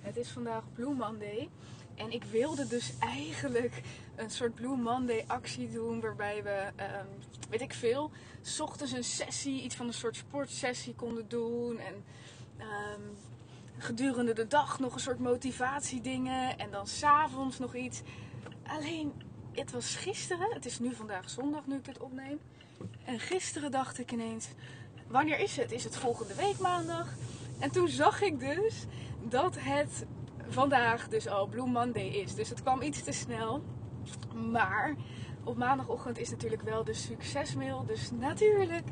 Het 0.00 0.16
is 0.16 0.28
vandaag 0.28 0.62
Blue 0.74 0.94
Monday. 0.94 1.48
En 1.94 2.12
ik 2.12 2.24
wilde 2.24 2.66
dus 2.66 2.92
eigenlijk 2.98 3.82
een 4.16 4.30
soort 4.30 4.54
Blue 4.54 4.76
Monday 4.76 5.24
actie 5.26 5.70
doen. 5.70 6.00
Waarbij 6.00 6.42
we, 6.42 6.66
um, 6.76 7.06
weet 7.50 7.60
ik 7.60 7.72
veel, 7.72 8.10
s 8.42 8.60
ochtends 8.60 8.92
een 8.92 9.04
sessie, 9.04 9.62
iets 9.62 9.76
van 9.76 9.86
een 9.86 9.92
soort 9.92 10.16
sportsessie 10.16 10.94
konden 10.94 11.28
doen. 11.28 11.78
En 11.78 11.94
um, 12.58 13.16
gedurende 13.78 14.32
de 14.32 14.46
dag 14.46 14.78
nog 14.78 14.94
een 14.94 15.00
soort 15.00 15.18
motivatiedingen. 15.18 16.58
En 16.58 16.70
dan 16.70 16.86
s'avonds 16.86 17.58
nog 17.58 17.74
iets. 17.74 18.02
Alleen, 18.66 19.12
het 19.52 19.70
was 19.70 19.94
gisteren. 19.94 20.52
Het 20.52 20.66
is 20.66 20.78
nu 20.78 20.94
vandaag 20.94 21.30
zondag 21.30 21.66
nu 21.66 21.76
ik 21.76 21.84
dit 21.84 21.98
opneem. 21.98 22.40
En 23.04 23.20
gisteren 23.20 23.70
dacht 23.70 23.98
ik 23.98 24.12
ineens, 24.12 24.48
wanneer 25.06 25.38
is 25.38 25.56
het? 25.56 25.72
Is 25.72 25.84
het 25.84 25.96
volgende 25.96 26.34
week 26.34 26.58
maandag? 26.58 27.08
En 27.58 27.70
toen 27.70 27.88
zag 27.88 28.22
ik 28.22 28.40
dus 28.40 28.86
dat 29.28 29.56
het 29.58 30.06
vandaag 30.48 31.08
dus 31.08 31.28
al 31.28 31.46
Blue 31.46 31.66
Monday 31.66 32.06
is. 32.06 32.34
Dus 32.34 32.48
het 32.48 32.62
kwam 32.62 32.82
iets 32.82 33.02
te 33.02 33.12
snel. 33.12 33.62
Maar 34.50 34.94
op 35.44 35.56
maandagochtend 35.56 36.18
is 36.18 36.30
natuurlijk 36.30 36.62
wel 36.62 36.84
de 36.84 36.94
succesmail. 36.94 37.84
Dus 37.86 38.10
natuurlijk 38.10 38.84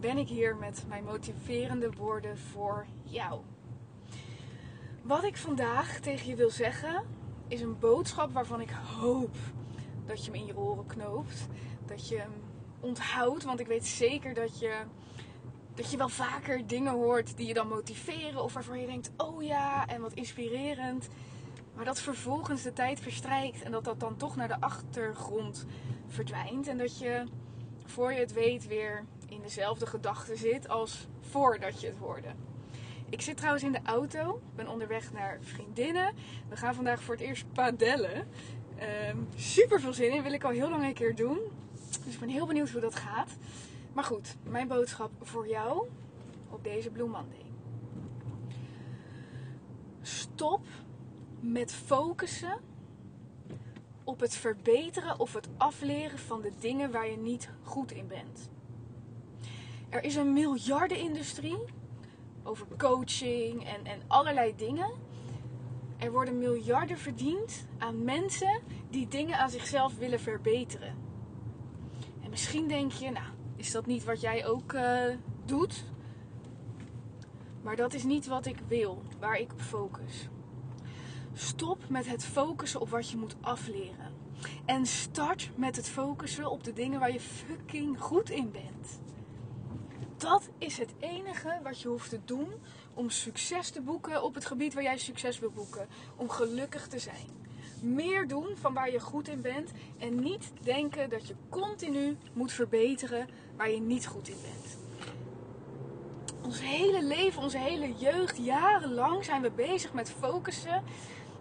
ben 0.00 0.18
ik 0.18 0.28
hier 0.28 0.56
met 0.56 0.84
mijn 0.88 1.04
motiverende 1.04 1.90
woorden 1.96 2.38
voor 2.38 2.86
jou. 3.02 3.40
Wat 5.02 5.24
ik 5.24 5.36
vandaag 5.36 5.98
tegen 5.98 6.28
je 6.28 6.36
wil 6.36 6.50
zeggen 6.50 7.04
is 7.48 7.60
een 7.60 7.78
boodschap 7.78 8.32
waarvan 8.32 8.60
ik 8.60 8.70
hoop 8.70 9.36
dat 10.06 10.24
je 10.24 10.30
hem 10.30 10.40
in 10.40 10.46
je 10.46 10.56
oren 10.56 10.86
knoopt. 10.86 11.46
Dat 11.86 12.08
je 12.08 12.16
hem 12.16 12.32
onthoudt, 12.80 13.44
want 13.44 13.60
ik 13.60 13.66
weet 13.66 13.86
zeker 13.86 14.34
dat 14.34 14.58
je 14.58 14.74
dat 15.74 15.90
je 15.90 15.96
wel 15.96 16.08
vaker 16.08 16.66
dingen 16.66 16.92
hoort 16.92 17.36
die 17.36 17.46
je 17.46 17.54
dan 17.54 17.68
motiveren 17.68 18.42
of 18.42 18.52
waarvan 18.52 18.80
je 18.80 18.86
denkt, 18.86 19.10
oh 19.16 19.42
ja, 19.42 19.86
en 19.86 20.00
wat 20.00 20.12
inspirerend. 20.12 21.08
Maar 21.74 21.84
dat 21.84 22.00
vervolgens 22.00 22.62
de 22.62 22.72
tijd 22.72 23.00
verstrijkt 23.00 23.62
en 23.62 23.72
dat 23.72 23.84
dat 23.84 24.00
dan 24.00 24.16
toch 24.16 24.36
naar 24.36 24.48
de 24.48 24.60
achtergrond 24.60 25.66
verdwijnt. 26.06 26.68
En 26.68 26.78
dat 26.78 26.98
je 26.98 27.24
voor 27.84 28.12
je 28.12 28.18
het 28.18 28.32
weet 28.32 28.66
weer 28.66 29.04
in 29.28 29.40
dezelfde 29.42 29.86
gedachten 29.86 30.38
zit 30.38 30.68
als 30.68 31.06
voordat 31.20 31.80
je 31.80 31.86
het 31.86 31.96
hoorde. 31.96 32.28
Ik 33.08 33.20
zit 33.20 33.36
trouwens 33.36 33.64
in 33.64 33.72
de 33.72 33.80
auto, 33.84 34.40
ben 34.54 34.68
onderweg 34.68 35.12
naar 35.12 35.38
vriendinnen. 35.40 36.14
We 36.48 36.56
gaan 36.56 36.74
vandaag 36.74 37.02
voor 37.02 37.14
het 37.14 37.24
eerst 37.24 37.52
padellen. 37.52 38.28
Um, 39.08 39.28
super 39.36 39.80
veel 39.80 39.92
zin 39.92 40.12
in, 40.12 40.22
wil 40.22 40.32
ik 40.32 40.44
al 40.44 40.50
heel 40.50 40.70
lang 40.70 40.84
een 40.84 40.94
keer 40.94 41.14
doen. 41.14 41.38
Dus 42.04 42.14
ik 42.14 42.20
ben 42.20 42.28
heel 42.28 42.46
benieuwd 42.46 42.70
hoe 42.70 42.80
dat 42.80 42.94
gaat. 42.94 43.30
Maar 43.94 44.04
goed, 44.04 44.36
mijn 44.42 44.68
boodschap 44.68 45.10
voor 45.20 45.48
jou 45.48 45.88
op 46.50 46.64
deze 46.64 46.90
Blue 46.90 47.08
Monday. 47.08 47.44
Stop 50.02 50.66
met 51.40 51.72
focussen 51.72 52.58
op 54.04 54.20
het 54.20 54.34
verbeteren 54.34 55.18
of 55.18 55.32
het 55.32 55.48
afleren 55.56 56.18
van 56.18 56.40
de 56.40 56.52
dingen 56.58 56.90
waar 56.90 57.10
je 57.10 57.16
niet 57.16 57.50
goed 57.62 57.92
in 57.92 58.06
bent. 58.06 58.50
Er 59.88 60.04
is 60.04 60.14
een 60.14 60.32
miljardenindustrie 60.32 61.58
over 62.42 62.66
coaching 62.78 63.66
en, 63.66 63.84
en 63.84 64.02
allerlei 64.06 64.54
dingen. 64.56 64.90
Er 65.98 66.12
worden 66.12 66.38
miljarden 66.38 66.98
verdiend 66.98 67.66
aan 67.78 68.04
mensen 68.04 68.60
die 68.90 69.08
dingen 69.08 69.38
aan 69.38 69.50
zichzelf 69.50 69.96
willen 69.98 70.20
verbeteren. 70.20 70.94
En 72.22 72.30
misschien 72.30 72.68
denk 72.68 72.92
je, 72.92 73.10
nou, 73.10 73.33
is 73.64 73.70
dat 73.70 73.86
niet 73.86 74.04
wat 74.04 74.20
jij 74.20 74.46
ook 74.46 74.72
uh, 74.72 75.02
doet? 75.44 75.84
Maar 77.62 77.76
dat 77.76 77.94
is 77.94 78.02
niet 78.02 78.26
wat 78.26 78.46
ik 78.46 78.58
wil, 78.68 79.02
waar 79.18 79.38
ik 79.38 79.52
op 79.52 79.60
focus. 79.60 80.28
Stop 81.32 81.88
met 81.88 82.06
het 82.06 82.24
focussen 82.24 82.80
op 82.80 82.88
wat 82.88 83.10
je 83.10 83.16
moet 83.16 83.36
afleren. 83.40 84.12
En 84.64 84.86
start 84.86 85.50
met 85.56 85.76
het 85.76 85.88
focussen 85.88 86.50
op 86.50 86.64
de 86.64 86.72
dingen 86.72 87.00
waar 87.00 87.12
je 87.12 87.20
fucking 87.20 88.00
goed 88.00 88.30
in 88.30 88.50
bent. 88.50 89.00
Dat 90.16 90.50
is 90.58 90.78
het 90.78 90.94
enige 90.98 91.60
wat 91.62 91.80
je 91.80 91.88
hoeft 91.88 92.10
te 92.10 92.20
doen 92.24 92.52
om 92.94 93.10
succes 93.10 93.70
te 93.70 93.80
boeken 93.80 94.22
op 94.22 94.34
het 94.34 94.44
gebied 94.44 94.74
waar 94.74 94.82
jij 94.82 94.98
succes 94.98 95.38
wil 95.38 95.50
boeken. 95.50 95.88
Om 96.16 96.28
gelukkig 96.28 96.86
te 96.86 96.98
zijn 96.98 97.43
meer 97.82 98.28
doen 98.28 98.46
van 98.54 98.74
waar 98.74 98.90
je 98.90 99.00
goed 99.00 99.28
in 99.28 99.40
bent. 99.40 99.70
En 99.98 100.20
niet 100.20 100.52
denken 100.60 101.10
dat 101.10 101.26
je 101.28 101.34
continu 101.48 102.16
moet 102.32 102.52
verbeteren 102.52 103.28
waar 103.56 103.70
je 103.70 103.80
niet 103.80 104.06
goed 104.06 104.28
in 104.28 104.36
bent. 104.42 104.78
Ons 106.42 106.60
hele 106.60 107.04
leven, 107.04 107.42
onze 107.42 107.58
hele 107.58 107.94
jeugd, 107.94 108.36
jarenlang 108.36 109.24
zijn 109.24 109.42
we 109.42 109.50
bezig 109.50 109.92
met 109.92 110.10
focussen. 110.10 110.82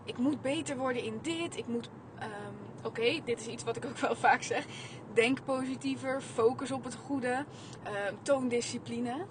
Ik 0.06 0.18
moet 0.18 0.42
beter 0.42 0.78
worden 0.78 1.04
in 1.04 1.20
dit. 1.22 1.58
Ik 1.58 1.68
moet. 1.68 1.90
Um, 2.20 2.62
Oké, 2.86 3.20
dit 3.26 3.40
is 3.40 3.48
iets 3.48 3.64
wat 3.64 3.76
ik 3.76 3.86
ook 3.86 3.98
wel 3.98 4.16
vaak 4.16 4.42
zeg. 4.42 4.66
Denk 5.14 5.44
positiever, 5.44 6.22
focus 6.22 6.72
op 6.72 6.84
het 6.84 6.96
goede, 6.96 7.46
um, 7.86 8.18
toon 8.22 8.48
discipline. 8.48 9.26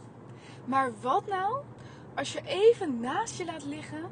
Maar 0.65 0.93
wat 1.01 1.27
nou 1.27 1.63
als 2.15 2.33
je 2.33 2.41
even 2.47 3.01
naast 3.01 3.39
je 3.39 3.45
laat 3.45 3.65
liggen 3.65 4.11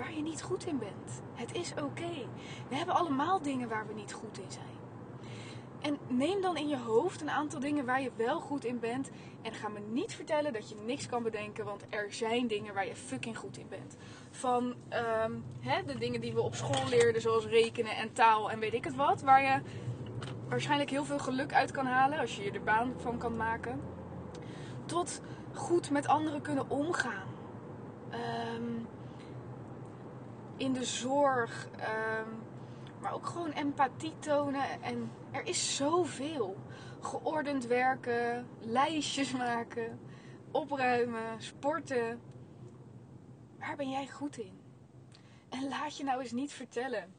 waar 0.00 0.14
je 0.14 0.22
niet 0.22 0.42
goed 0.42 0.66
in 0.66 0.78
bent. 0.78 1.22
Het 1.34 1.54
is 1.54 1.72
oké. 1.72 2.26
We 2.68 2.76
hebben 2.76 2.94
allemaal 2.94 3.42
dingen 3.42 3.68
waar 3.68 3.86
we 3.86 3.94
niet 3.94 4.12
goed 4.12 4.38
in 4.38 4.50
zijn. 4.50 4.78
En 5.80 5.98
neem 6.08 6.40
dan 6.40 6.56
in 6.56 6.68
je 6.68 6.78
hoofd 6.78 7.20
een 7.20 7.30
aantal 7.30 7.60
dingen 7.60 7.84
waar 7.84 8.02
je 8.02 8.10
wel 8.16 8.40
goed 8.40 8.64
in 8.64 8.78
bent. 8.78 9.10
En 9.42 9.52
ga 9.52 9.68
me 9.68 9.80
niet 9.80 10.14
vertellen 10.14 10.52
dat 10.52 10.68
je 10.68 10.74
niks 10.84 11.06
kan 11.06 11.22
bedenken, 11.22 11.64
want 11.64 11.84
er 11.88 12.12
zijn 12.12 12.46
dingen 12.46 12.74
waar 12.74 12.86
je 12.86 12.96
fucking 12.96 13.38
goed 13.38 13.56
in 13.58 13.68
bent. 13.68 13.96
Van 14.30 14.74
um, 15.24 15.44
hè, 15.60 15.84
de 15.84 15.98
dingen 15.98 16.20
die 16.20 16.34
we 16.34 16.40
op 16.40 16.54
school 16.54 16.88
leerden, 16.88 17.22
zoals 17.22 17.46
rekenen 17.46 17.96
en 17.96 18.12
taal 18.12 18.50
en 18.50 18.58
weet 18.58 18.74
ik 18.74 18.84
het 18.84 18.96
wat. 18.96 19.22
Waar 19.22 19.42
je 19.42 19.60
waarschijnlijk 20.48 20.90
heel 20.90 21.04
veel 21.04 21.18
geluk 21.18 21.54
uit 21.54 21.70
kan 21.70 21.86
halen 21.86 22.18
als 22.18 22.36
je 22.36 22.42
je 22.42 22.50
er 22.50 22.62
baan 22.62 22.92
van 22.96 23.18
kan 23.18 23.36
maken. 23.36 23.80
Tot 24.86 25.20
goed 25.54 25.90
met 25.90 26.06
anderen 26.06 26.42
kunnen 26.42 26.70
omgaan. 26.70 27.28
Um, 28.54 28.86
in 30.60 30.72
de 30.72 30.84
zorg. 30.84 31.68
Um, 31.74 32.42
maar 33.00 33.14
ook 33.14 33.26
gewoon 33.26 33.52
empathie 33.52 34.18
tonen. 34.18 34.82
En 34.82 35.12
er 35.30 35.46
is 35.46 35.76
zoveel. 35.76 36.56
Geordend 37.00 37.66
werken, 37.66 38.46
lijstjes 38.60 39.32
maken, 39.32 40.00
opruimen, 40.50 41.42
sporten. 41.42 42.20
Waar 43.58 43.76
ben 43.76 43.90
jij 43.90 44.08
goed 44.08 44.38
in? 44.38 44.58
En 45.48 45.68
laat 45.68 45.96
je 45.96 46.04
nou 46.04 46.20
eens 46.20 46.32
niet 46.32 46.52
vertellen 46.52 47.14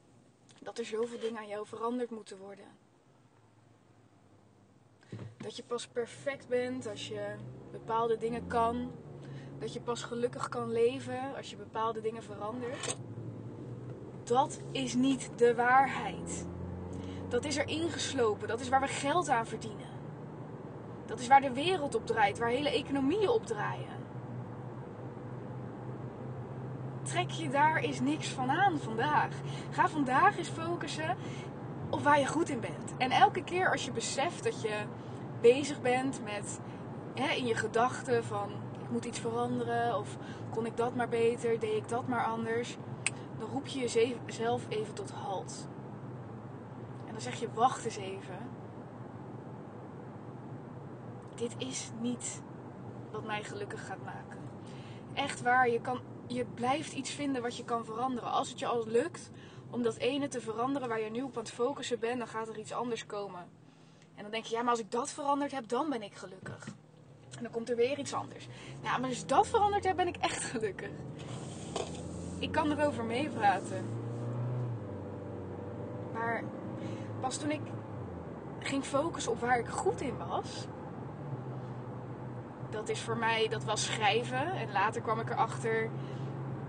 dat 0.59 0.77
er 0.77 0.85
zoveel 0.85 1.19
dingen 1.19 1.37
aan 1.37 1.47
jou 1.47 1.67
veranderd 1.67 2.09
moeten 2.09 2.37
worden. 2.37 2.65
Dat 5.37 5.55
je 5.55 5.63
pas 5.63 5.87
perfect 5.87 6.47
bent 6.47 6.87
als 6.87 7.07
je 7.07 7.35
bepaalde 7.71 8.17
dingen 8.17 8.47
kan. 8.47 8.91
Dat 9.59 9.73
je 9.73 9.81
pas 9.81 10.03
gelukkig 10.03 10.49
kan 10.49 10.71
leven 10.71 11.35
als 11.35 11.49
je 11.49 11.55
bepaalde 11.55 12.01
dingen 12.01 12.23
verandert 12.23 12.97
dat 14.23 14.61
is 14.71 14.93
niet 14.93 15.29
de 15.35 15.55
waarheid. 15.55 16.47
Dat 17.27 17.45
is 17.45 17.57
er 17.57 17.67
ingeslopen. 17.67 18.47
Dat 18.47 18.59
is 18.59 18.69
waar 18.69 18.81
we 18.81 18.87
geld 18.87 19.29
aan 19.29 19.45
verdienen. 19.45 19.89
Dat 21.05 21.19
is 21.19 21.27
waar 21.27 21.41
de 21.41 21.53
wereld 21.53 21.95
op 21.95 22.05
draait, 22.05 22.39
waar 22.39 22.49
hele 22.49 22.69
economieën 22.69 23.29
op 23.29 23.45
draaien. 23.45 23.99
Trek 27.03 27.29
je 27.29 27.49
daar 27.49 27.75
eens 27.75 27.99
niks 27.99 28.29
van 28.29 28.49
aan 28.49 28.79
vandaag. 28.79 29.35
Ga 29.69 29.89
vandaag 29.89 30.37
eens 30.37 30.49
focussen 30.49 31.17
of 31.89 32.03
waar 32.03 32.19
je 32.19 32.27
goed 32.27 32.49
in 32.49 32.59
bent. 32.59 32.93
En 32.97 33.11
elke 33.11 33.43
keer 33.43 33.71
als 33.71 33.85
je 33.85 33.91
beseft 33.91 34.43
dat 34.43 34.61
je 34.61 34.79
bezig 35.41 35.81
bent 35.81 36.21
met 36.23 36.59
hè, 37.13 37.33
in 37.33 37.45
je 37.45 37.55
gedachten 37.55 38.23
van 38.23 38.49
ik 38.81 38.89
moet 38.89 39.05
iets 39.05 39.19
veranderen 39.19 39.97
of 39.97 40.17
kon 40.49 40.65
ik 40.65 40.77
dat 40.77 40.95
maar 40.95 41.09
beter, 41.09 41.59
deed 41.59 41.75
ik 41.75 41.89
dat 41.89 42.07
maar 42.07 42.25
anders, 42.25 42.77
dan 43.41 43.49
roep 43.49 43.67
je 43.67 43.79
jezelf 43.79 44.65
even 44.69 44.93
tot 44.93 45.11
halt. 45.11 45.67
En 47.05 47.11
dan 47.11 47.21
zeg 47.21 47.39
je 47.39 47.53
wacht 47.53 47.85
eens 47.85 47.97
even. 47.97 48.49
Dit 51.35 51.55
is 51.57 51.91
niet 51.99 52.41
wat 53.11 53.25
mij 53.25 53.43
gelukkig 53.43 53.85
gaat 53.85 54.03
maken. 54.03 54.37
Echt 55.13 55.41
waar, 55.41 55.69
je, 55.69 55.81
kan, 55.81 55.99
je 56.27 56.45
blijft 56.45 56.93
iets 56.93 57.09
vinden 57.09 57.41
wat 57.41 57.57
je 57.57 57.63
kan 57.63 57.85
veranderen. 57.85 58.31
Als 58.31 58.49
het 58.49 58.59
je 58.59 58.65
al 58.65 58.87
lukt 58.87 59.31
om 59.69 59.81
dat 59.81 59.95
ene 59.95 60.27
te 60.27 60.41
veranderen 60.41 60.87
waar 60.87 61.01
je 61.01 61.09
nu 61.09 61.21
op 61.21 61.37
aan 61.37 61.43
het 61.43 61.51
focussen 61.51 61.99
bent, 61.99 62.17
dan 62.17 62.27
gaat 62.27 62.47
er 62.47 62.59
iets 62.59 62.73
anders 62.73 63.05
komen. 63.05 63.49
En 64.15 64.21
dan 64.23 64.31
denk 64.31 64.45
je, 64.45 64.55
ja, 64.55 64.61
maar 64.61 64.71
als 64.71 64.79
ik 64.79 64.91
dat 64.91 65.09
veranderd 65.09 65.51
heb, 65.51 65.67
dan 65.67 65.89
ben 65.89 66.01
ik 66.01 66.13
gelukkig. 66.13 66.67
En 67.37 67.43
dan 67.43 67.51
komt 67.51 67.69
er 67.69 67.75
weer 67.75 67.99
iets 67.99 68.13
anders. 68.13 68.47
Ja, 68.83 68.97
maar 68.97 69.09
als 69.09 69.21
ik 69.21 69.27
dat 69.27 69.47
veranderd 69.47 69.83
heb, 69.83 69.95
ben 69.95 70.07
ik 70.07 70.17
echt 70.17 70.43
gelukkig. 70.43 70.89
Ik 72.41 72.51
kan 72.51 72.71
erover 72.71 73.03
meepraten. 73.03 73.85
Maar 76.13 76.43
pas 77.19 77.37
toen 77.37 77.51
ik 77.51 77.61
ging 78.59 78.83
focussen 78.83 79.31
op 79.31 79.39
waar 79.39 79.59
ik 79.59 79.67
goed 79.67 80.01
in 80.01 80.17
was, 80.27 80.67
dat 82.69 82.89
is 82.89 83.01
voor 83.01 83.17
mij, 83.17 83.47
dat 83.49 83.63
was 83.63 83.85
schrijven. 83.85 84.51
En 84.51 84.71
later 84.71 85.01
kwam 85.01 85.19
ik 85.19 85.29
erachter 85.29 85.89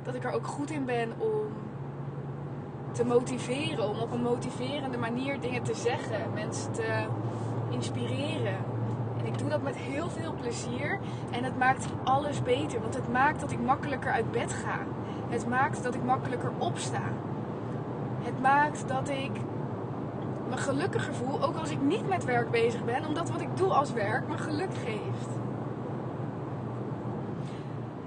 dat 0.02 0.14
ik 0.14 0.24
er 0.24 0.32
ook 0.32 0.46
goed 0.46 0.70
in 0.70 0.84
ben 0.84 1.12
om 1.18 1.52
te 2.92 3.04
motiveren. 3.04 3.88
Om 3.88 3.98
op 3.98 4.12
een 4.12 4.22
motiverende 4.22 4.98
manier 4.98 5.40
dingen 5.40 5.62
te 5.62 5.74
zeggen. 5.74 6.32
Mensen 6.34 6.72
te 6.72 7.06
inspireren. 7.70 8.56
En 9.18 9.26
ik 9.26 9.38
doe 9.38 9.48
dat 9.48 9.62
met 9.62 9.76
heel 9.76 10.10
veel 10.10 10.34
plezier. 10.40 10.98
En 11.30 11.44
het 11.44 11.58
maakt 11.58 11.86
alles 12.04 12.42
beter. 12.42 12.80
Want 12.80 12.94
het 12.94 13.12
maakt 13.12 13.40
dat 13.40 13.52
ik 13.52 13.60
makkelijker 13.60 14.12
uit 14.12 14.30
bed 14.30 14.52
ga. 14.52 14.78
Het 15.32 15.48
maakt 15.48 15.82
dat 15.82 15.94
ik 15.94 16.04
makkelijker 16.04 16.50
opsta. 16.58 17.02
Het 18.22 18.40
maakt 18.40 18.88
dat 18.88 19.08
ik 19.08 19.30
me 20.48 20.56
gelukkiger 20.56 21.14
voel. 21.14 21.42
Ook 21.42 21.56
als 21.56 21.70
ik 21.70 21.80
niet 21.80 22.08
met 22.08 22.24
werk 22.24 22.50
bezig 22.50 22.84
ben. 22.84 23.06
Omdat 23.06 23.30
wat 23.30 23.40
ik 23.40 23.56
doe 23.56 23.72
als 23.72 23.92
werk 23.92 24.28
me 24.28 24.38
geluk 24.38 24.74
geeft. 24.74 25.28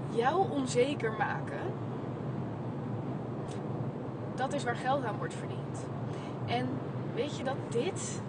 Jou 0.09 0.51
onzeker 0.51 1.11
maken 1.17 1.59
dat 4.35 4.53
is 4.53 4.63
waar 4.63 4.75
geld 4.75 5.03
aan 5.03 5.17
wordt 5.17 5.33
verdiend. 5.33 5.85
En 6.45 6.67
weet 7.13 7.37
je 7.37 7.43
dat 7.43 7.57
dit, 7.69 8.21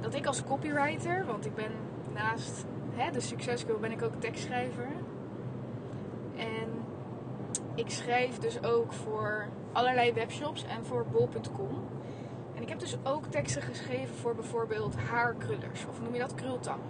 dat 0.00 0.14
ik 0.14 0.26
als 0.26 0.44
copywriter, 0.44 1.24
want 1.26 1.46
ik 1.46 1.54
ben 1.54 1.72
naast 2.14 2.64
hè, 2.94 3.10
de 3.10 3.20
succescoach 3.20 3.80
ben 3.80 3.92
ik 3.92 4.02
ook 4.02 4.20
tekstschrijver. 4.20 4.88
En 6.36 6.68
ik 7.74 7.90
schrijf 7.90 8.38
dus 8.38 8.62
ook 8.62 8.92
voor 8.92 9.48
allerlei 9.72 10.12
webshops 10.12 10.64
en 10.64 10.84
voor 10.84 11.06
bol.com. 11.12 11.84
En 12.54 12.62
ik 12.62 12.68
heb 12.68 12.78
dus 12.78 12.96
ook 13.02 13.26
teksten 13.26 13.62
geschreven 13.62 14.14
voor 14.14 14.34
bijvoorbeeld 14.34 14.96
haarkrullers, 14.96 15.86
of 15.88 16.02
noem 16.02 16.12
je 16.12 16.20
dat 16.20 16.34
krultang. 16.34 16.80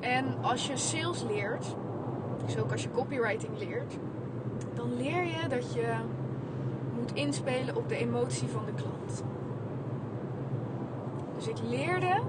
En 0.00 0.42
als 0.42 0.66
je 0.66 0.76
sales 0.76 1.22
leert, 1.22 1.76
dus 2.44 2.58
ook 2.58 2.72
als 2.72 2.82
je 2.82 2.90
copywriting 2.90 3.58
leert, 3.58 3.98
dan 4.74 4.96
leer 4.96 5.24
je 5.24 5.48
dat 5.48 5.74
je 5.74 5.94
moet 6.94 7.12
inspelen 7.14 7.76
op 7.76 7.88
de 7.88 7.96
emotie 7.96 8.48
van 8.48 8.64
de 8.64 8.72
klant. 8.72 9.24
Dus 11.36 11.48
ik 11.48 11.56
leerde 11.62 12.20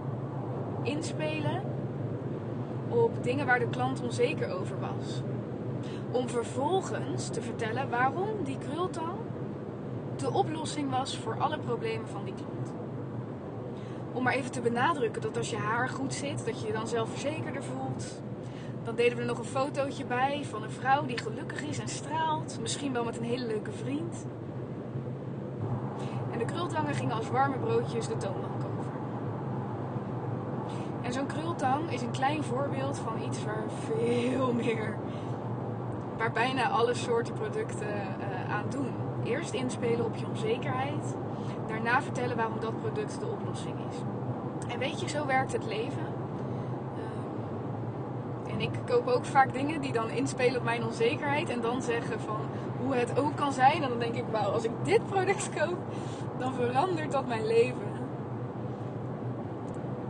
inspelen 0.84 1.64
op 2.90 3.24
dingen 3.24 3.46
waar 3.46 3.60
de 3.60 3.70
klant 3.70 4.02
onzeker 4.02 4.54
over 4.60 4.80
was. 4.80 5.22
Om 6.12 6.30
vervolgens 6.30 7.30
te 7.30 7.42
vertellen 7.42 7.90
waarom 7.90 8.44
die 8.44 8.58
krultang 8.58 9.18
de 10.16 10.32
oplossing 10.32 10.90
was 10.90 11.18
voor 11.18 11.40
alle 11.40 11.60
problemen 11.60 12.08
van 12.08 12.26
die 12.26 12.34
klant. 12.34 12.72
Om 14.14 14.24
maar 14.24 14.34
even 14.34 14.52
te 14.52 14.62
benadrukken 14.62 15.22
dat 15.22 15.38
als 15.38 15.50
je 15.50 15.58
haar 15.58 15.90
goed 15.90 16.14
zit, 16.14 16.46
dat 16.46 16.62
je 16.62 16.68
je 16.68 16.74
dan 16.74 16.88
zelfverzekerder 16.88 17.64
voelt, 17.64 18.22
dan 18.84 18.96
deden 18.96 19.16
we 19.16 19.22
er 19.22 19.28
nog 19.28 19.38
een 19.38 19.46
fotootje 19.46 20.06
bij 20.06 20.46
van 20.46 20.64
een 20.64 20.72
vrouw 20.72 21.06
die 21.06 21.18
gelukkig 21.18 21.64
is 21.64 21.80
en 21.80 21.88
straalt. 21.88 22.58
Misschien 22.62 22.94
wel 22.94 23.04
met 23.04 23.18
een 23.18 23.24
hele 23.24 23.46
leuke 23.46 23.72
vriend. 23.72 24.26
En 26.32 26.40
de 26.40 26.46
krultangen 26.46 26.94
gingen 26.94 27.16
als 27.16 27.30
warme 27.30 27.58
broodjes 27.58 28.08
de 28.08 28.18
toonbank 28.18 28.64
over. 28.80 28.92
En 31.02 31.14
zo'n 31.14 31.26
krultang 31.26 31.92
is 31.92 32.02
een 32.02 32.12
klein 32.12 32.44
voorbeeld 32.44 32.98
van 32.98 33.22
iets 33.28 33.44
waar 33.44 33.64
veel 33.86 34.54
meer, 34.64 34.98
waar 36.20 36.32
bijna 36.32 36.70
alle 36.70 36.94
soorten 36.94 37.34
producten 37.34 37.88
uh, 37.88 38.54
aan 38.54 38.66
doen. 38.70 38.94
Eerst 39.24 39.54
inspelen 39.54 40.06
op 40.06 40.16
je 40.16 40.26
onzekerheid, 40.28 41.16
daarna 41.68 42.02
vertellen 42.02 42.36
waarom 42.36 42.60
dat 42.60 42.82
product 42.82 43.20
de 43.20 43.26
oplossing 43.26 43.76
is. 43.90 43.98
En 44.74 44.80
weet 44.80 45.02
je, 45.02 45.08
zo 45.08 45.26
werkt 45.26 45.52
het 45.52 45.66
leven 45.66 46.18
ik 48.62 48.72
koop 48.86 49.08
ook 49.08 49.26
vaak 49.26 49.54
dingen 49.54 49.82
die 49.82 49.92
dan 49.92 50.10
inspelen 50.10 50.58
op 50.58 50.64
mijn 50.64 50.86
onzekerheid. 50.86 51.50
En 51.50 51.62
dan 51.62 51.82
zeggen 51.82 52.20
van 52.20 52.40
hoe 52.82 52.96
het 52.96 53.20
ook 53.20 53.36
kan 53.36 53.54
zijn. 53.54 53.84
En 53.84 53.90
dan 53.90 54.00
denk 54.00 54.16
ik, 54.16 54.24
wauw, 54.32 54.52
als 54.52 54.64
ik 54.64 54.72
dit 54.84 55.06
product 55.06 55.50
koop, 55.60 55.78
dan 56.38 56.54
verandert 56.54 57.12
dat 57.12 57.28
mijn 57.28 57.48
leven. 57.48 57.88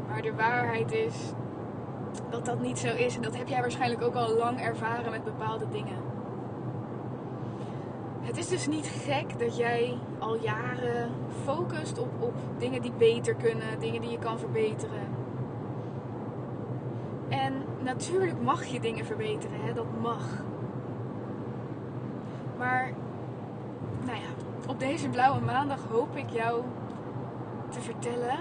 Maar 0.07 0.21
de 0.21 0.33
waarheid 0.33 0.91
is 0.91 1.15
dat 2.29 2.45
dat 2.45 2.59
niet 2.59 2.79
zo 2.79 2.87
is. 2.87 3.15
En 3.15 3.21
dat 3.21 3.37
heb 3.37 3.47
jij 3.47 3.61
waarschijnlijk 3.61 4.01
ook 4.01 4.15
al 4.15 4.35
lang 4.37 4.61
ervaren 4.61 5.11
met 5.11 5.23
bepaalde 5.23 5.65
dingen. 5.71 5.97
Het 8.21 8.37
is 8.37 8.47
dus 8.47 8.67
niet 8.67 8.87
gek 8.87 9.39
dat 9.39 9.57
jij 9.57 9.97
al 10.19 10.35
jaren 10.35 11.11
focust 11.43 11.99
op, 11.99 12.09
op 12.19 12.33
dingen 12.57 12.81
die 12.81 12.91
beter 12.97 13.35
kunnen, 13.35 13.79
dingen 13.79 14.01
die 14.01 14.11
je 14.11 14.19
kan 14.19 14.39
verbeteren. 14.39 15.07
En 17.29 17.53
natuurlijk 17.83 18.41
mag 18.41 18.65
je 18.65 18.79
dingen 18.79 19.05
verbeteren, 19.05 19.61
hè? 19.61 19.73
dat 19.73 19.99
mag. 20.01 20.23
Maar, 22.57 22.93
nou 24.05 24.17
ja, 24.17 24.29
op 24.67 24.79
deze 24.79 25.09
blauwe 25.09 25.41
maandag 25.41 25.79
hoop 25.89 26.15
ik 26.15 26.29
jou 26.29 26.61
te 27.69 27.81
vertellen 27.81 28.37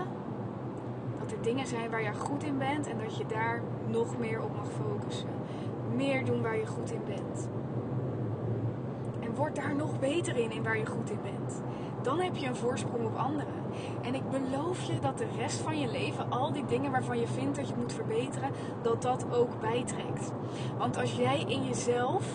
dat 1.31 1.44
dingen 1.44 1.67
zijn 1.67 1.91
waar 1.91 2.03
je 2.03 2.15
goed 2.15 2.43
in 2.43 2.58
bent 2.58 2.87
en 2.87 2.99
dat 2.99 3.17
je 3.17 3.27
daar 3.27 3.63
nog 3.87 4.19
meer 4.19 4.43
op 4.43 4.56
mag 4.56 4.69
focussen. 4.70 5.29
Meer 5.94 6.25
doen 6.25 6.43
waar 6.43 6.56
je 6.56 6.67
goed 6.67 6.93
in 6.93 7.03
bent. 7.06 7.49
En 9.20 9.35
word 9.35 9.56
daar 9.56 9.75
nog 9.75 9.99
beter 9.99 10.37
in, 10.37 10.51
in 10.51 10.63
waar 10.63 10.79
je 10.79 10.87
goed 10.87 11.11
in 11.11 11.19
bent. 11.23 11.63
Dan 12.03 12.20
heb 12.20 12.37
je 12.37 12.47
een 12.47 12.56
voorsprong 12.56 13.06
op 13.06 13.17
anderen. 13.17 13.55
En 14.03 14.15
ik 14.15 14.31
beloof 14.31 14.82
je 14.82 14.99
dat 15.01 15.19
de 15.19 15.27
rest 15.37 15.61
van 15.61 15.81
je 15.81 15.91
leven, 15.91 16.31
al 16.31 16.53
die 16.53 16.65
dingen 16.65 16.91
waarvan 16.91 17.20
je 17.20 17.27
vindt 17.27 17.56
dat 17.56 17.69
je 17.69 17.75
moet 17.79 17.93
verbeteren, 17.93 18.51
dat 18.82 19.03
dat 19.03 19.27
ook 19.32 19.61
bijtrekt. 19.61 20.32
Want 20.79 20.97
als 20.97 21.13
jij 21.13 21.44
in 21.47 21.65
jezelf 21.65 22.27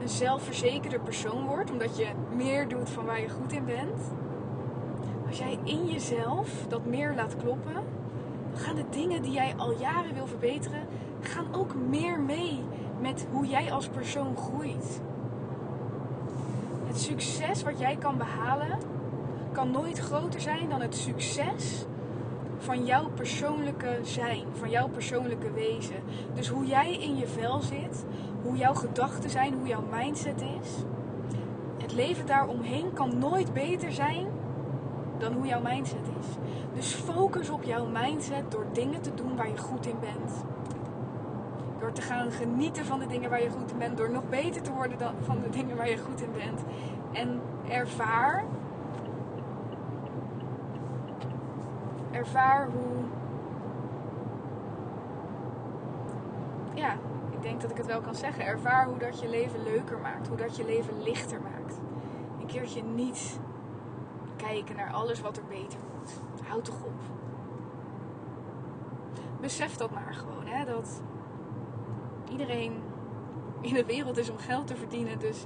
een 0.00 0.08
zelfverzekerde 0.08 0.98
persoon 0.98 1.46
wordt, 1.46 1.70
omdat 1.70 1.96
je 1.96 2.06
meer 2.36 2.68
doet 2.68 2.90
van 2.90 3.04
waar 3.04 3.20
je 3.20 3.28
goed 3.28 3.52
in 3.52 3.64
bent, 3.64 4.12
als 5.28 5.38
jij 5.38 5.58
in 5.62 5.86
jezelf 5.86 6.66
dat 6.68 6.84
meer 6.84 7.14
laat 7.14 7.36
kloppen, 7.36 7.76
gaan 8.58 8.74
de 8.74 8.84
dingen 8.90 9.22
die 9.22 9.32
jij 9.32 9.54
al 9.56 9.72
jaren 9.78 10.14
wil 10.14 10.26
verbeteren, 10.26 10.86
gaan 11.20 11.54
ook 11.54 11.74
meer 11.74 12.20
mee 12.20 12.60
met 13.00 13.26
hoe 13.30 13.46
jij 13.46 13.72
als 13.72 13.88
persoon 13.88 14.36
groeit. 14.36 15.00
Het 16.86 17.00
succes 17.00 17.62
wat 17.62 17.78
jij 17.78 17.96
kan 17.96 18.16
behalen, 18.16 18.78
kan 19.52 19.70
nooit 19.70 19.98
groter 19.98 20.40
zijn 20.40 20.68
dan 20.68 20.80
het 20.80 20.94
succes 20.94 21.84
van 22.58 22.84
jouw 22.84 23.08
persoonlijke 23.14 23.98
zijn, 24.02 24.44
van 24.52 24.70
jouw 24.70 24.88
persoonlijke 24.88 25.52
wezen. 25.52 26.02
Dus 26.34 26.48
hoe 26.48 26.66
jij 26.66 26.98
in 26.98 27.16
je 27.16 27.26
vel 27.26 27.60
zit, 27.60 28.04
hoe 28.42 28.56
jouw 28.56 28.74
gedachten 28.74 29.30
zijn, 29.30 29.54
hoe 29.54 29.66
jouw 29.66 29.84
mindset 29.90 30.40
is. 30.40 30.70
Het 31.78 31.92
leven 31.92 32.26
daaromheen 32.26 32.92
kan 32.92 33.18
nooit 33.18 33.52
beter 33.52 33.92
zijn 33.92 34.26
dan 35.18 35.32
hoe 35.32 35.46
jouw 35.46 35.60
mindset 35.60 36.08
is. 36.20 36.26
Dus 36.74 36.94
focus 36.94 37.50
op 37.50 37.62
jouw 37.62 37.86
mindset 37.86 38.50
door 38.50 38.66
dingen 38.72 39.00
te 39.00 39.14
doen 39.14 39.36
waar 39.36 39.48
je 39.48 39.58
goed 39.58 39.86
in 39.86 39.98
bent. 40.00 40.44
Door 41.78 41.92
te 41.92 42.02
gaan 42.02 42.30
genieten 42.30 42.84
van 42.84 42.98
de 42.98 43.06
dingen 43.06 43.30
waar 43.30 43.42
je 43.42 43.50
goed 43.50 43.70
in 43.70 43.78
bent. 43.78 43.96
Door 43.96 44.10
nog 44.10 44.28
beter 44.28 44.62
te 44.62 44.72
worden 44.72 44.98
van 45.22 45.40
de 45.42 45.48
dingen 45.50 45.76
waar 45.76 45.90
je 45.90 45.98
goed 45.98 46.20
in 46.20 46.32
bent. 46.32 46.60
En 47.12 47.40
ervaar 47.68 48.44
ervaar 52.18 52.68
hoe. 52.70 53.04
Ja, 56.74 56.92
ik 57.30 57.42
denk 57.42 57.60
dat 57.60 57.70
ik 57.70 57.76
het 57.76 57.86
wel 57.86 58.00
kan 58.00 58.14
zeggen. 58.14 58.44
Ervaar 58.44 58.86
hoe 58.86 58.98
dat 58.98 59.20
je 59.20 59.28
leven 59.28 59.62
leuker 59.62 59.98
maakt. 59.98 60.28
Hoe 60.28 60.36
dat 60.36 60.56
je 60.56 60.64
leven 60.64 61.02
lichter 61.02 61.40
maakt. 61.40 61.80
Een 62.40 62.46
keertje 62.46 62.82
niet 62.82 63.40
kijken 64.48 64.76
naar 64.76 64.92
alles 64.92 65.20
wat 65.20 65.36
er 65.36 65.44
beter 65.44 65.78
moet. 65.94 66.20
Houd 66.46 66.64
toch 66.64 66.84
op. 66.84 67.00
Besef 69.40 69.76
dat 69.76 69.90
maar 69.90 70.14
gewoon, 70.14 70.46
hè, 70.46 70.64
dat 70.64 71.02
iedereen 72.30 72.82
in 73.60 73.74
de 73.74 73.84
wereld 73.84 74.16
is 74.16 74.30
om 74.30 74.38
geld 74.38 74.66
te 74.66 74.76
verdienen. 74.76 75.18
Dus 75.18 75.44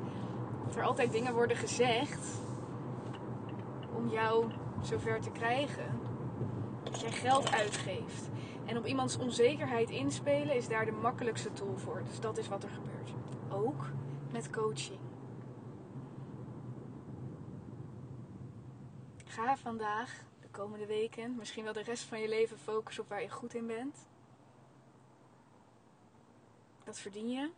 dat 0.64 0.76
er 0.76 0.82
altijd 0.82 1.12
dingen 1.12 1.34
worden 1.34 1.56
gezegd 1.56 2.40
om 3.94 4.08
jou 4.08 4.50
zover 4.80 5.20
te 5.20 5.30
krijgen 5.30 6.00
dat 6.82 7.00
jij 7.00 7.10
geld 7.10 7.52
uitgeeft. 7.52 8.30
En 8.64 8.78
op 8.78 8.86
iemands 8.86 9.18
onzekerheid 9.18 9.90
inspelen 9.90 10.56
is 10.56 10.68
daar 10.68 10.84
de 10.84 10.92
makkelijkste 10.92 11.52
tool 11.52 11.76
voor. 11.76 12.02
Dus 12.08 12.20
dat 12.20 12.38
is 12.38 12.48
wat 12.48 12.62
er 12.62 12.70
gebeurt. 12.70 13.12
Ook 13.48 13.84
met 14.32 14.50
coaching. 14.50 15.11
Ga 19.32 19.56
vandaag, 19.56 20.24
de 20.40 20.48
komende 20.48 20.86
weken, 20.86 21.36
misschien 21.36 21.64
wel 21.64 21.72
de 21.72 21.82
rest 21.82 22.02
van 22.02 22.20
je 22.20 22.28
leven 22.28 22.58
focussen 22.58 23.02
op 23.02 23.08
waar 23.08 23.22
je 23.22 23.30
goed 23.30 23.54
in 23.54 23.66
bent. 23.66 23.96
Dat 26.84 26.98
verdien 26.98 27.30
je. 27.30 27.50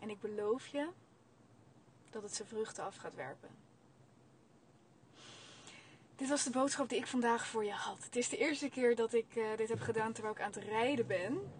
En 0.00 0.10
ik 0.10 0.20
beloof 0.20 0.66
je 0.66 0.88
dat 2.10 2.22
het 2.22 2.34
zijn 2.34 2.48
vruchten 2.48 2.84
af 2.84 2.96
gaat 2.96 3.14
werpen. 3.14 3.48
Dit 6.16 6.28
was 6.28 6.44
de 6.44 6.50
boodschap 6.50 6.88
die 6.88 6.98
ik 6.98 7.06
vandaag 7.06 7.46
voor 7.46 7.64
je 7.64 7.72
had. 7.72 8.04
Het 8.04 8.16
is 8.16 8.28
de 8.28 8.36
eerste 8.36 8.68
keer 8.68 8.96
dat 8.96 9.12
ik 9.12 9.36
uh, 9.36 9.56
dit 9.56 9.68
heb 9.68 9.80
gedaan 9.80 10.12
terwijl 10.12 10.34
ik 10.34 10.40
aan 10.40 10.52
het 10.52 10.64
rijden 10.64 11.06
ben. 11.06 11.52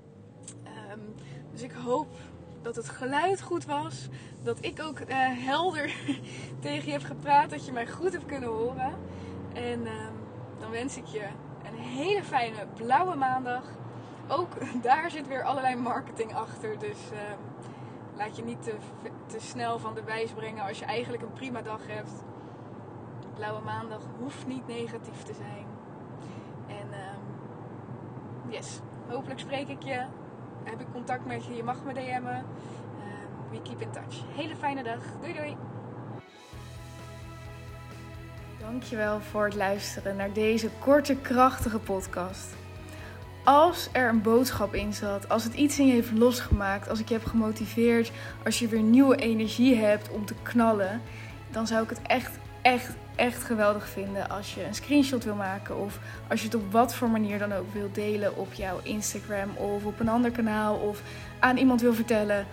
Um, 0.91 1.15
dus 1.51 1.63
ik 1.63 1.73
hoop 1.73 2.17
dat 2.65 2.77
het 2.77 2.89
geluid 2.89 3.43
goed 3.43 3.65
was. 3.65 4.09
Dat 4.43 4.59
ik 4.61 4.83
ook 4.83 5.01
uh, 5.01 5.07
helder 5.47 5.95
tegen 6.61 6.87
je 6.87 6.93
heb 6.93 7.03
gepraat. 7.03 7.51
Dat 7.51 7.67
je 7.67 7.73
mij 7.73 7.87
goed 7.87 8.13
hebt 8.13 8.27
kunnen 8.27 8.49
horen. 8.49 8.93
En 9.53 9.81
um, 9.81 10.15
dan 10.59 10.71
wens 10.71 10.97
ik 10.97 11.07
je 11.07 11.27
een 11.65 11.79
hele 11.79 12.25
fijne 12.25 12.67
blauwe 12.75 13.15
maandag. 13.15 13.63
Ook 14.29 14.53
daar 14.83 15.11
zit 15.11 15.29
weer 15.29 15.43
allerlei 15.43 15.77
marketing 15.77 16.35
achter. 16.35 16.79
Dus 16.79 16.99
uh, 17.13 17.19
laat 18.17 18.37
je 18.37 18.45
niet 18.45 18.63
te, 18.63 18.75
te 19.27 19.41
snel 19.41 19.79
van 19.79 19.95
de 19.95 20.05
wijs 20.05 20.31
brengen 20.31 20.65
als 20.65 20.79
je 20.79 20.85
eigenlijk 20.85 21.23
een 21.23 21.33
prima 21.33 21.63
dag 21.63 21.87
hebt. 21.87 22.13
Blauwe 23.35 23.65
maandag 23.65 24.03
hoeft 24.19 24.47
niet 24.47 24.67
negatief 24.67 25.23
te 25.23 25.35
zijn. 25.35 25.67
En 26.67 26.87
um, 26.87 28.53
yes, 28.53 28.81
hopelijk 29.09 29.41
spreek 29.41 29.69
ik 29.69 29.83
je. 29.83 30.07
Heb 30.65 30.81
ik 30.81 30.87
contact 30.93 31.27
met 31.27 31.45
je. 31.45 31.55
Je 31.55 31.63
mag 31.63 31.85
me 31.85 31.93
DM'en. 31.93 32.37
Um, 32.37 32.45
we 33.51 33.63
keep 33.63 33.81
in 33.81 33.91
touch. 33.91 34.23
Hele 34.37 34.57
fijne 34.57 34.83
dag. 34.83 34.99
Doei 35.21 35.33
doei. 35.33 35.57
Dankjewel 38.61 39.21
voor 39.21 39.45
het 39.45 39.55
luisteren 39.55 40.17
naar 40.17 40.33
deze 40.33 40.69
korte, 40.79 41.17
krachtige 41.17 41.79
podcast. 41.79 42.55
Als 43.45 43.89
er 43.93 44.09
een 44.09 44.23
boodschap 44.23 44.75
in 44.75 44.93
zat, 44.93 45.29
als 45.29 45.45
het 45.45 45.55
iets 45.55 45.79
in 45.79 45.87
je 45.87 45.93
heeft 45.93 46.13
losgemaakt, 46.13 46.89
als 46.89 47.01
ik 47.01 47.09
je 47.09 47.15
heb 47.15 47.25
gemotiveerd, 47.25 48.13
als 48.45 48.59
je 48.59 48.69
weer 48.69 48.83
nieuwe 48.83 49.17
energie 49.17 49.77
hebt 49.77 50.11
om 50.11 50.25
te 50.25 50.35
knallen, 50.43 51.01
dan 51.51 51.67
zou 51.67 51.83
ik 51.83 51.89
het 51.89 52.03
echt, 52.03 52.39
echt, 52.65 52.91
echt 53.15 53.45
geweldig 53.45 53.89
vinden 53.89 54.29
als 54.29 54.55
je 54.55 54.65
een 54.65 54.75
screenshot 54.75 55.25
wil 55.25 55.35
maken 55.35 55.79
of 55.79 55.99
als 56.29 56.41
je 56.41 56.47
het 56.47 56.55
op 56.55 56.73
wat 56.73 56.95
voor 56.95 57.09
manier 57.09 57.39
dan 57.39 57.53
ook 57.53 57.73
wil 57.73 57.89
delen 57.93 58.37
op 58.37 58.53
jouw 58.53 58.81
Instagram 58.83 59.57
of 59.57 59.85
op 59.85 60.01
een 60.01 60.09
ander 60.09 60.31
kanaal 60.31 60.77
of 60.77 61.03
aan 61.39 61.57
iemand 61.57 61.81
wil 61.81 61.95
vertellen. 61.95 62.47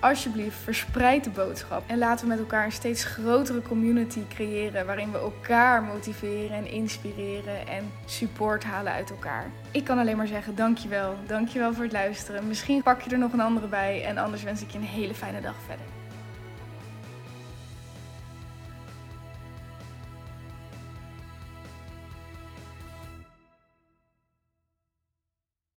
Alsjeblieft, 0.00 0.56
verspreid 0.56 1.24
de 1.24 1.30
boodschap 1.30 1.82
en 1.86 1.98
laten 1.98 2.24
we 2.24 2.30
met 2.30 2.38
elkaar 2.38 2.64
een 2.64 2.72
steeds 2.72 3.04
grotere 3.04 3.62
community 3.62 4.20
creëren 4.28 4.86
waarin 4.86 5.12
we 5.12 5.18
elkaar 5.18 5.82
motiveren 5.82 6.56
en 6.56 6.70
inspireren 6.70 7.68
en 7.68 7.92
support 8.04 8.64
halen 8.64 8.92
uit 8.92 9.10
elkaar. 9.10 9.50
Ik 9.70 9.84
kan 9.84 9.98
alleen 9.98 10.16
maar 10.16 10.26
zeggen 10.26 10.54
dankjewel, 10.54 11.14
dankjewel 11.26 11.74
voor 11.74 11.84
het 11.84 11.92
luisteren. 11.92 12.48
Misschien 12.48 12.82
pak 12.82 13.00
je 13.00 13.10
er 13.10 13.18
nog 13.18 13.32
een 13.32 13.40
andere 13.40 13.66
bij 13.66 14.04
en 14.04 14.18
anders 14.18 14.42
wens 14.42 14.62
ik 14.62 14.70
je 14.70 14.78
een 14.78 14.84
hele 14.84 15.14
fijne 15.14 15.40
dag 15.40 15.56
verder. 15.66 15.99